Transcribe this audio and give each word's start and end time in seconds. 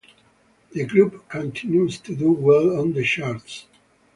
The 0.71 0.85
group 0.87 1.29
continues 1.29 1.99
to 1.99 2.15
do 2.15 2.31
well 2.31 2.79
on 2.79 2.93
the 2.93 3.03
charts. 3.03 3.67